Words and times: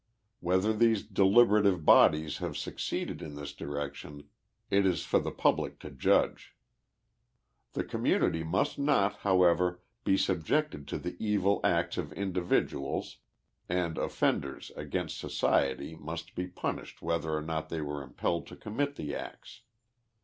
—Whether 0.49 0.73
these 0.73 1.03
deliberative 1.03 1.85
bodies 1.85 2.39
have 2.39 2.57
succeeded 2.57 3.21
in 3.21 3.35
this 3.35 3.53
direction 3.53 4.29
it 4.71 4.83
is 4.83 5.03
for 5.05 5.19
the 5.19 5.29
public 5.29 5.77
to 5.81 5.91
judge. 5.91 6.55
The 7.73 7.83
community 7.83 8.41
must 8.41 8.79
not, 8.79 9.17
however, 9.17 9.83
be 10.03 10.17
subjected 10.17 10.87
to 10.87 10.97
the 10.97 11.15
evil 11.23 11.59
acts 11.63 11.99
of 11.99 12.13
individuals, 12.13 13.17
and 13.69 13.97
ofteiulors 13.99 14.71
against 14.75 15.19
society 15.19 15.93
must 15.93 16.33
be 16.33 16.47
punished 16.47 17.03
whether 17.03 17.35
or 17.37 17.41
not 17.43 17.69
they 17.69 17.81
were 17.81 18.01
impelled 18.01 18.47
to 18.47 18.55
commit 18.55 18.95
the 18.95 19.13
acts. 19.13 19.61